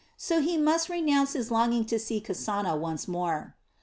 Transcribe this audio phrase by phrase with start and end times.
[0.17, 3.55] So he must renounce his longing to see Kasana once more.